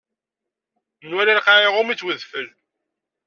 [1.09, 2.47] Nwala lqaɛa iɣumm-itt wedfel.